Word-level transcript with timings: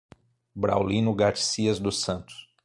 Braulino 0.55 1.13
Garcias 1.15 1.77
dos 1.79 2.01
Santos 2.01 2.49